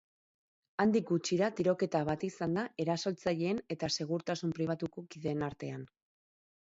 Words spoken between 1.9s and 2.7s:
bat izan da